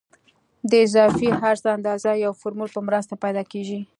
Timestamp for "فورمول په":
2.39-2.81